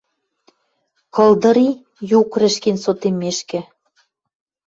«Кылдыри» 1.15 1.69
юк 2.19 2.29
рӹшкен 2.41 2.77
сотеммешкӹ 2.83 3.59